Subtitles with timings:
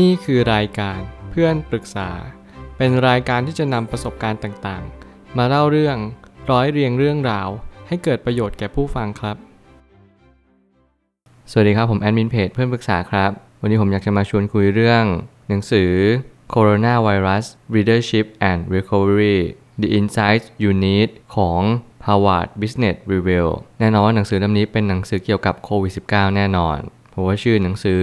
[0.00, 2.10] นี่คือรายการเพื่อนปรึกษา
[2.76, 5.96] เป็นรายการที่จะนำประสบการณ์ต่างๆ มาเล่าเรื่อง
[6.50, 7.48] ร้อยเรียงเรื่องราว
[7.88, 9.36] ให้เกิดประโยชน์แก่ผู้ฟังครับ
[11.50, 15.04] สวัสดีครับผมแอดมินเพจเพื่อนปรึกษาครับ วันนี้ผมอยากจะมาชวนคุยเรื่อง
[15.48, 15.90] หนังสือ
[16.54, 19.38] Coronavirus Leadership and Recovery
[19.82, 21.60] The Insights You Need ของ
[22.06, 23.48] Harvard Business Review
[23.78, 26.78] แน่นอนว่าหนังสือเล่มนี้เป็นหนังสือเกี่ยวกับโควิด -19 แน่นอน
[27.10, 28.02] เพราะว่าชื่อหนังสือ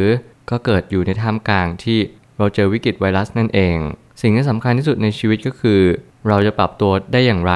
[0.50, 2.00] ก็เกิดอยู่ในท่ามกลางที่
[2.38, 3.78] เราเจอวิกฤตไวรัสนั่นเอง
[4.22, 5.82] สิ่งที่สำคัญที่สุดในชีวิตก็คือ
[6.28, 7.54] เราจะปรับตัวได้อย่างไร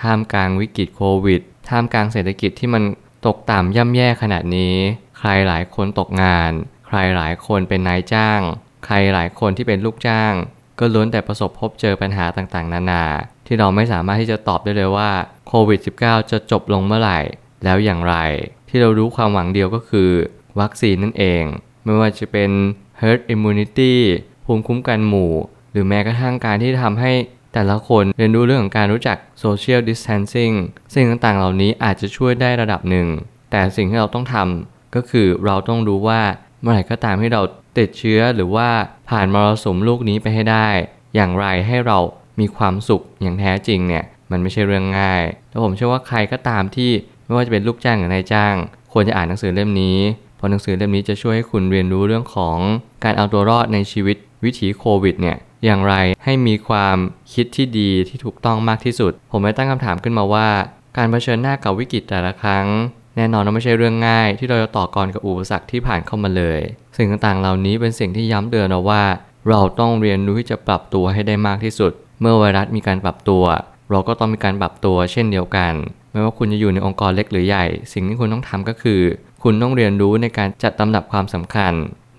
[0.00, 2.82] ท่ามกลางวิกฤตโควิด ท่ามกลางเศรษฐกิจที่มัน
[3.26, 4.74] ตกต่ำย่ำแย่ขนาดนี้
[5.18, 6.52] ใครหลายคนตกงาน
[6.86, 8.40] ใครหลายคนเป็นนายจ้าง
[8.86, 10.34] ใครหลายคนที่เป็นลูกจ้าง
[10.78, 13.04] ก็ล้วนแต่ประสบพบเจอปัญหาต่างๆ นานา
[13.46, 15.10] ที่เราไม่สามารถที่จะตอบได้เลยว่า
[15.48, 17.20] โควิด -19 จะจบลงเมื่อไหร่
[17.64, 18.14] แล้วอย่างไร
[18.68, 20.10] ที่เรารู้ความหวังเดียวก็คือ
[20.60, 21.44] วัคซีนนั่นเอง
[21.86, 22.50] ไม่ว่าจะเป็น
[23.00, 23.94] herd immunity
[24.44, 25.32] ภูมิคุ้มกันหมู่
[25.72, 27.12] หรือแม้กระทั่งการที่ทำให้
[27.54, 30.54] แต่ละคนเรียนรู้เรื่องของการรู้จัก social distancing
[30.94, 33.06] สิ่งต่างๆ เหล่านี้อาจจะช่วยได้ระดับหนึ่ง
[33.50, 36.20] แต่สิ่งที่เราต้องทำก็คือเราต้องรู้ว่า
[36.60, 37.42] เมื่อไหร่ก็ตามที่เรา
[37.78, 38.68] ติดเชื้อหรือว่า
[39.10, 40.68] ผ่านมรสุมลูกนี้ไปให้ได้
[41.14, 41.98] อย่างไรให้เรา
[42.40, 46.90] มีความสุขอย่างแท้จริงเนี่ยมันไม่ใช่เรื่องง่าย แล้วผมเชื่อว่าใครก็ตามที่
[47.24, 48.54] ไม่ว่าจะเป็นลูกจ้างหรือนายจ้าง
[48.92, 49.98] ควรจะอ่านหนังสือเล่มนี้
[50.36, 52.58] เพราะหนังสือเล่มนี้จะช่วยให้คุณเรียนรู้เรื่องของ
[53.04, 56.96] การเอาตัวรอดในชีวิตวิถีโควิดเนี่ยอย่างไรให้มีความ
[57.32, 60.48] คิดที่ดีที่ถูกต้องมากที่สุด ผมเลยตั้งคำถามขึ้นมาว่า
[60.96, 62.66] การเผชิญหน้ากับวิกฤตแต่ละครั้ง
[63.16, 66.60] แน่นอนว่าไม่ใช่เรื่องง่ายที่เราจะต่อกรกับอุปสรรคที่ผ่านเข้ามาเลย
[66.96, 69.02] สิ่งต่างๆเหล่านี้เป็นสิ่งที่ย้ำเตือนเราว่า
[69.48, 73.44] เราต้องเรียนรู้ที่จะปรับตัวให้ได้มากที่สุด เมื่อไวรัสมีการปรับตัว
[73.90, 75.72] เราก็ต้องมีการปรับตัวเช่นเดียวกัน
[76.12, 79.00] ไม่ว่าคุณจะอยู่ในองค์กรเล็กหรือใหญ่ สิ่งที่คุณต้องทำก็คือ
[79.48, 81.72] คุณต้องเรียนรู้ในการจัดลำดับความสำคัญ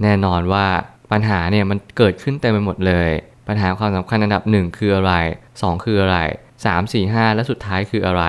[0.03, 0.67] แน่นอนว่า
[1.11, 3.09] ปัญหาเนี่ยมันเกิดขึ้นเต็มไปหมดเลย
[3.47, 5.13] ปัญหาความสำคัญอันดับ 1 คืออะไร
[5.51, 6.17] 2 คืออะไร
[6.55, 8.23] 3 4 5 และสุดท้ายคืออะไร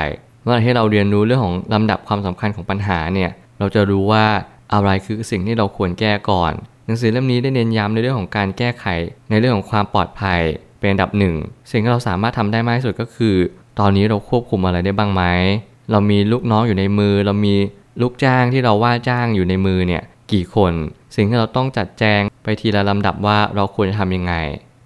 [0.44, 4.24] เมื่อให้เราเรียนรู้เรื่องของลำดับความสำคัญของปัญหาเนี่ยเราจะรู้ว่า
[4.74, 6.52] อะไรคือสิ่งที่เราควรแก้ก่อน
[6.86, 8.86] หนังสือเล่มนี้ได้เน้นย้ำในเรื่องของการแก้ไข
[9.30, 10.40] ในเรื่องของความปลอดภัย
[10.78, 11.34] เป็นอันดับหนึ่ง
[11.70, 13.36] สิ่งที่เราสามารถทำได้มากที่สุดก็คือ
[13.78, 15.22] ตอนนี้เราควบคุมอะไรได้บ้างไหม
[15.90, 17.54] เรามีลูกน้องอยู่ในมือ เรามี
[18.00, 20.72] ลูกจ้างที่เราว่าจ้างอยู่ในมือเนี่ยกี่คน
[21.16, 24.34] สิ่งที่เราต้องจัดแจงไปทีละลำดับว่าเราควรจะทำยังไง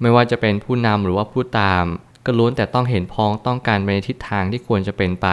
[0.01, 1.85] ไม่ว่าจะเป็นผู้นำหรือว่าผู้ตาม
[2.27, 5.29] ก็ล้วนแต่ต้องเห็นพ้องต้องการไปในทิศทางที่ควรจะเป็นไป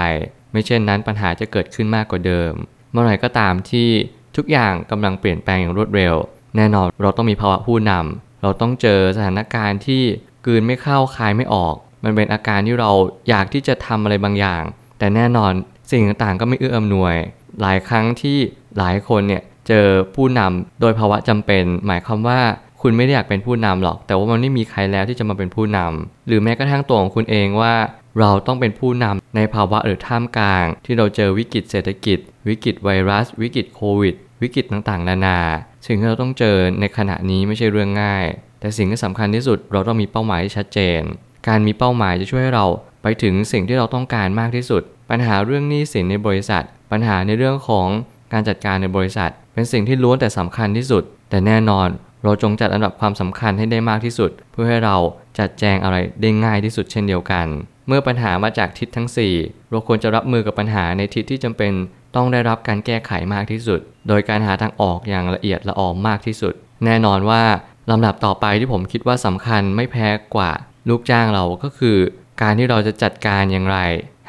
[0.52, 2.54] ไม่เช่นนั้นปัญหาจะเกิดขึ้นมากกว่าเดิม
[2.92, 3.90] เมื่อไหร่ก็ตามที่
[4.36, 6.16] ทุกอย่างกำลังเปลี่ยนแปลงอย่างรวดเร็ว
[6.58, 10.04] แน่นอนเราต้องมีภาวะผู้นำเราต้องเจอสถานการณ์ที่
[10.46, 12.92] กืนไม่เข้าคายไม่ออก มันเป็นอาการที่เรา
[13.30, 14.64] อยากที่จะทำอะไรบางอย่าง
[15.00, 15.52] แต่แน่นอน
[15.92, 17.16] สิ่งต่างๆก็ไม่เอื้ออำนวย
[17.62, 18.38] หลายครั้งที่
[18.78, 22.40] หลายคนเนี่ยเจอผู้นำโดยภาวะจำเป็น หมายความว่า
[22.82, 27.76] คุณไม่ได้อยากเป็นผู้นำหรอก แต่ว่ามันไม่มีใครแล้วที่จะมาเป็นผู้นำหรือแม้กระทั่งตัวของคุณเองว่า
[28.20, 35.40] เราต้องเป็นผู้นำในภาวะหรือท่ามกลาง ที่เราเจอวิกฤตเศรษฐกิจ วิกฤตไวรัส วิกฤตโควิด วิกฤตต่างๆ นานา
[35.86, 38.26] สิ่งที่เราต้องเจอในขณะนี้ไม่ใช่เรื่องง่าย
[38.60, 41.02] แต่สิ่งที่สำคัญที่สุดเราต้องมีเป้าหมายที่ชัดเจน
[41.48, 42.66] การมีเป้าหมายจะช่วยให้เรา
[43.04, 47.88] ไปถึงสิ่งที่เราต้องการมากที่สุด ปัญหาเรื่องหนี้สินในบริษัท ปัญหาในเรื่องของ
[48.34, 51.88] การจัดการในบริษัท เป็นสิ่งที่ล้วนแต่สำคัญที่สุด แต่แน่นอน
[52.24, 54.96] เราจงจัดอันดับความสำคัญให้ได้มากที่สุด เพื่อให้เรา
[55.40, 57.48] จัดแจงอะไรได้ง่ายที่สุดเช่นเดียวกัน
[57.88, 61.72] เมื่อปัญหามาจากทิศทั้ง 4 เราควรจะรับมือกับปัญหาในทิศที่จำเป็น
[62.16, 66.54] ต้องได้รับการแก้ไขมากที่สุด โดยการหาทางออกอย่างละเอียดละออมากที่สุด
[66.86, 67.44] แน่นอนว่า
[67.92, 70.52] ลำดับต่อไปที่ผมคิดว่าสำคัญไม่แพ้กว่า
[70.90, 71.98] ลูกจ้างเราก็คือ
[72.42, 73.78] การที่เราจะจัดการอย่างไร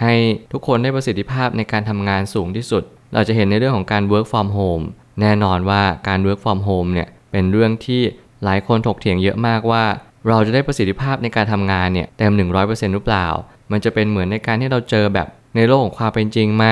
[0.03, 0.15] ให้
[0.53, 2.83] ทุกคนได้ประสิทธิภาพในการทำงานสูงที่สุด
[3.15, 4.85] เราจะเห็นในเรื่องของการ work from home
[5.21, 8.03] แน่นอนว่าการ work from home เนี่ยเป็นเรื่องที่
[8.45, 9.85] หลายคนถกเถียงเยอะมากว่า
[10.29, 13.27] เราจะได้ประสิทธิภาพในการทำงานเนี่ยเต็ม 100%หรือเปล่า
[13.71, 16.67] มันจะเป็นเหมือนในการที่เราเจอแบบในโลกของความเป็นจริงไหม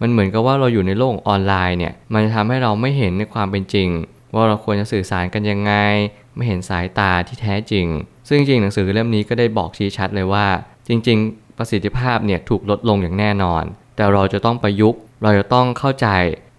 [0.00, 3.88] มันเหมือนกับว่าเราอยู่ในโลกออนไลน์เนี่ย มันจะทำให้เราไม่เห็นในความเป็นจริง
[4.34, 5.72] ว่าเราควรจะสื่อสารกันยังไง
[6.34, 7.86] ไม่เห็นสายตาที่แท้จริง
[8.28, 10.46] ซึ่งจริงหนังสือเล่มนี้ก็ได้บอกชี้ชัดเลยว่า
[10.88, 13.64] จริง ๆ ประสิทธิภาพเนี่ยถูกลดลงอย่างแน่นอน
[13.96, 16.08] แต่เราจะต้องประยุกต์ เราจะต้องเข้าใจ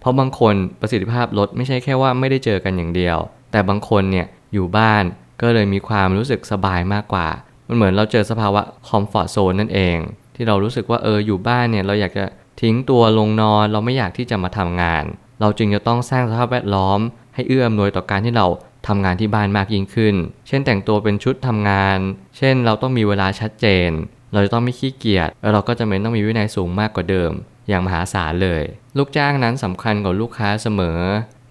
[0.00, 3.18] เพราะบางคนประสิทธิภาพลดไม่ใช่แค่ว่าไม่ได้เจอกันอย่างเดียว
[3.52, 5.04] แต่บางคนเนี่ยอยู่บ้าน
[5.40, 7.28] ก็เลยมีความรู้สึกสบายมากกว่า
[7.68, 9.96] มันเหมือนเราเจอสภาวะคอมฟอร์ทโซนนั่นเอง
[10.34, 12.24] ที่เรารู้สึกว่าเอออยู่บ้านเนี่ยเราอยากจะ
[12.60, 15.04] ทิ้งตัวลงนอนเราไม่อยากที่จะมาทำงาน
[15.40, 17.00] เราจึงจะต้องสร้างสภาพแวดล้อม
[17.34, 18.46] ให้เอื้ออำนวยต่อการที่เรา
[18.88, 20.14] ทำงานที่บ้านมากยิ่งขึ้น
[20.48, 21.98] เช่นแต่งตัวเป็นชุดทำงาน
[22.36, 23.90] เช่นเราต้องมีเวลาชัดเจน
[24.32, 27.32] เราจะต้องไม่ขี้เกียจแล้วเราก็จะเป็นต้องมีวินัยสูงมากกว่าเดิม
[27.68, 28.62] อย่างมหาศาลเลย
[28.98, 30.98] ลูกจ้างนั้นสำคัญกว่าลูกค้าเสมอ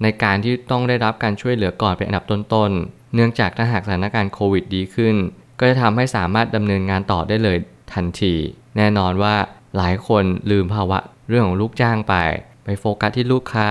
[0.04, 5.16] ในการที่ต้องได้รับการช่วยเหลือก่อนเป็นอันดับต้นๆ เนื่องจากถ้าหากสถานการณ์โควิดดีขึ้น
[5.60, 7.58] ก็จะทำให้สามารถดำเนินงานต่อได้เลย
[7.94, 8.34] ทันที
[8.78, 9.36] แน่นอนว่า
[9.78, 11.00] หลายคนลืมภาวะ
[11.30, 12.16] เรื่องของลูกจ้างไป
[12.64, 13.70] ไปโฟกัสที่ลูกค้า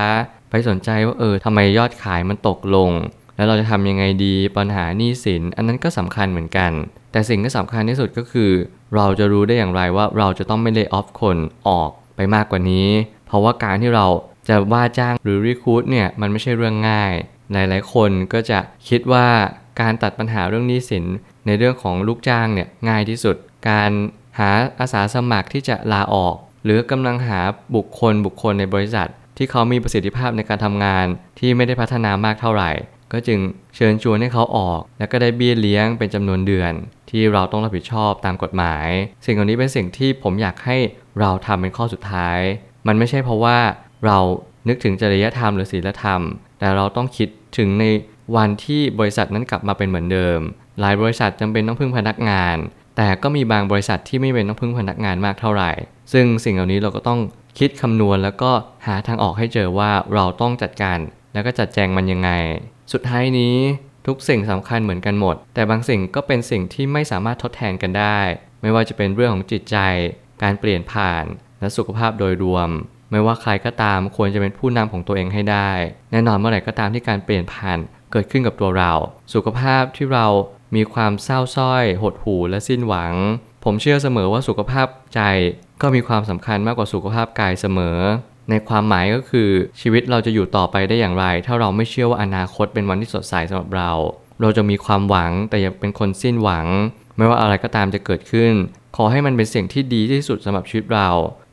[0.50, 2.90] ไปสนใจว่าเออทำไมยอดขายมันตกลง
[3.38, 6.72] แล้วเราจะทำยังไงดีปัญหาหนี้สิน อันนั้นก็สำคัญเหมือนกัน
[7.12, 8.50] แต่สิ่งที่สำคัญที่สุดก็คือ
[8.96, 11.36] เราจะรู้ได้อย่างไรว่าเราจะต้องไม่เล y off คน
[11.68, 12.88] ออกไปมากกว่านี้
[13.26, 14.06] เพราะว่าการที่เรา
[14.48, 17.12] จะว่าจ้างหรือรีคูดเนี่ยมันไม่ใช่เรื่องง่าย
[17.52, 18.58] หลาย ๆ คนก็จะ
[18.88, 19.26] คิดว่า
[19.80, 21.04] การตัดปัญหาเรื่องหนี้สิน
[21.46, 23.36] ในเรื่องของลูกจ้างเนี่ยง่ายที่สุด
[23.68, 23.90] การ
[24.38, 24.50] หา
[24.80, 26.34] อาสาสมัครที่จะลาออก
[26.64, 27.40] หรือกำลังหา
[27.74, 31.06] บุคคลบุคคลในบริษัท ที่เขามีประสิทธิภาพในการทำงาน
[31.38, 32.70] ที่ไม่ได้พัฒนามากเท่าไหร่
[33.12, 33.38] ก็จึง
[33.76, 36.72] เชิญชวนให้เขาออก แล้วก็ได้เบี้ยเลี้ยงเป็นจำนวนเดือน
[37.10, 38.88] ที่เราต้องรับผิดชอบตามกฎหมาย
[39.24, 40.76] สิ่งเหล่านี้เป็นสิ่งที่ผมอยากให้
[41.20, 42.38] เราทำเป็นข้อสุดท้าย
[42.86, 43.58] มันไม่ใช่เพราะว่า
[44.06, 44.18] เรา
[44.68, 46.20] นึกถึงจริยธรรมหรือศีลธรรม
[46.58, 47.28] แต่เราต้องคิด
[47.58, 47.84] ถึงใน
[48.36, 50.40] วันที่บริษัทนั้นกลับมาเป็นเหมือนเดิม
[50.80, 52.56] หลายบริษัทจำเป็นต้องพึ่งพนักงาน
[52.96, 55.70] แต่ก็มีบางบริษัทที่ไม่เป็นต้องพึ่งพนักงานมากเท่าไหร่
[56.12, 57.20] ซึ่งสิ่งเหล่านี้เราก็ต้อง
[57.58, 58.50] คิดคำนวณแล้วก็
[58.86, 60.98] หาทางออกให้เจอว่าเราต้องจัดการ
[61.32, 62.30] แล้วก็จัดแจงมันยังไง
[62.92, 63.56] สุดท้ายนี้
[64.06, 68.18] ทุกสิ่งสำคัญเหมือนกันหมด แต่บางสิ่งก็เป็นสิ่งที่ไม่สามารถทดแทนกันได้
[68.62, 69.76] ไม่ว่าจะเป็นเรื่องของจิตใจ
[70.42, 71.24] การเปลี่ยนผ่าน
[71.60, 72.68] และสุขภาพโดยรวม
[73.10, 75.70] ไม่ว่าใครก็ตามควรจะเป็นผู้นำของตัวเองให้ได้
[76.10, 77.78] แน่นอนเมื่อไหร่ก็ตามที่การเปลี่ยนผ่าน
[78.12, 78.92] เกิดขึ้นกับตัวเรา
[79.34, 80.26] สุขภาพที่เรา
[80.76, 83.14] มีความเศร้าส้อย หดหู่และสิ้นหวัง
[83.64, 85.20] ผมเชื่อเสมอว่าสุขภาพใจ
[85.82, 87.98] ก็มีความสำคัญมากกว่าสุขภาพกายเสมอ
[88.50, 89.50] ในความหมายก็คือ
[89.80, 93.90] ชีวิตเราจะอยู่ต่อไปได้อย่างไร ถ้าเราไม่เชื่อว่าอนาคตเป็นวันที่สดใสสำหรับเรา
[94.40, 96.66] เราจะมีความหวังแต่อย่าเป็นคนสิ้นหวัง
[97.16, 98.52] ไม่ว่าอะไรก็ตามจะเกิดขึ้น
[98.96, 101.08] ขอให้มันเป็นสิ่งที่ดีที่สุดสำหรับชีวิตเรา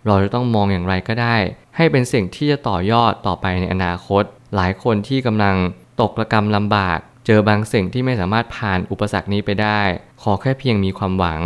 [0.07, 1.35] เราจะต้องมองอย่างไรก็ได้
[1.75, 4.23] ให้เป็นสิ่งที่จะต่อยอดต่อไปในอนาคต
[4.55, 5.55] หลายคนที่กำลัง
[6.01, 9.81] ตกระกรรมลำบาก เจอบางสิ่งที่ไม่สามารถผ่านอุปสรรคนี้ไปได้
[10.23, 11.41] ขอแค่เพียงมีความหวัง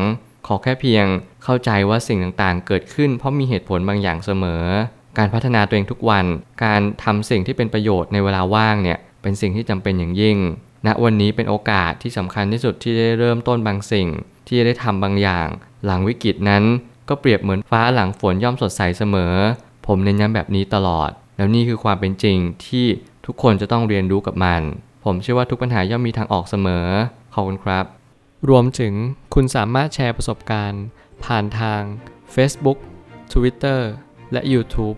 [0.48, 1.06] ขอแค่เพียง
[1.44, 4.64] เข้าใจว่าสิ่งต่างๆ เกิดขึ้น เพราะมีเหตุผลบางอย่างเสมอ
[5.20, 6.26] การพัฒนาตัวเองทุกวัน
[6.66, 10.38] การทำสิ่งที่เป็นประโยชน์ในเวลาว่างเนี่ยเป็นสิ่งที่จำเป็นอย่างยิ่ง
[10.88, 14.08] ณวันนี้เป็นโอกาสที่สำคัญที่สุดที่ได้เริ่มต้นบางสิ่ง
[14.48, 15.48] ที่จะได้ทำบางอย่าง
[15.86, 16.64] หลังวิกฤตนั้น
[17.10, 19.34] ก็เปรียบเหมือนฟ้าหลังฝนย่อมสดใสเสมอ
[19.88, 22.38] ผมเน้นย้ำแบบนี้ตลอด แล้วนี่คือความเป็นจริง
[22.68, 22.86] ที่
[23.26, 24.62] ทุกคนจะต้องเรียนรู้กับมัน
[25.06, 26.86] ผมเชื่อว่าทุกปัญหาย่อมมีทางออกเสมอ
[27.34, 27.86] ขอบคุณครับ
[28.50, 28.94] รวมถึง
[29.34, 30.84] คุณสามารถแชร์ประสบการณ์
[31.24, 31.82] ผ่านทาง
[32.36, 32.78] Facebook
[33.34, 33.82] Twitter
[34.34, 34.98] และ YouTube